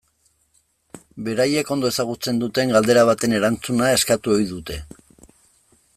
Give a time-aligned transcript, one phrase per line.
[1.27, 4.83] Beraiek ondo ezagutzen duten galdera baten erantzuna eskatu ohi dute.